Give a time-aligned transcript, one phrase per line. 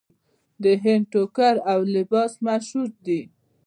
[0.63, 3.21] د هند ټوکر او لباس مشهور دی.